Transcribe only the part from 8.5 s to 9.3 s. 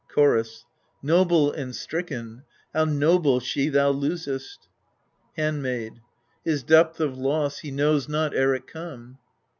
it come.